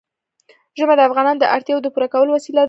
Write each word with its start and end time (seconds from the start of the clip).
ژمی 0.77 0.95
د 0.97 1.01
افغانانو 1.07 1.41
د 1.41 1.45
اړتیاوو 1.55 1.83
د 1.83 1.87
پوره 1.93 2.07
کولو 2.13 2.31
وسیله 2.37 2.57
ده. 2.59 2.59